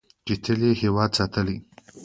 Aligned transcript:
چې 0.25 0.33
تل 0.43 0.59
یې 0.67 0.71
هیواد 0.81 1.11
ساتلی. 1.17 1.57